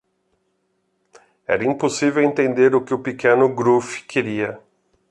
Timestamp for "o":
2.73-2.81, 2.91-2.97